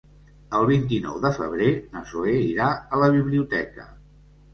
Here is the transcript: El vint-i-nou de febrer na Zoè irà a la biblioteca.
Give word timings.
El 0.59 0.63
vint-i-nou 0.69 1.19
de 1.25 1.29
febrer 1.35 1.67
na 1.97 2.01
Zoè 2.13 2.33
irà 2.45 2.71
a 2.97 3.03
la 3.03 3.11
biblioteca. 3.17 3.87